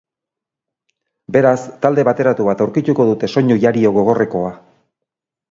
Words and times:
Beraz, 1.35 1.59
talde 1.83 2.05
bateratu 2.09 2.47
bat 2.49 2.65
aurkituko 2.67 3.07
dute, 3.11 3.31
soinu 3.35 3.61
jario 3.67 3.93
gogorrekoa. 4.01 4.53